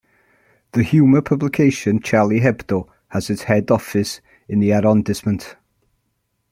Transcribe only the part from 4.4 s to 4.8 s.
in the